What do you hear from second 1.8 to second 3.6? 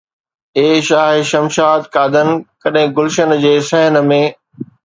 قادن، ڪڏهن گلشن جي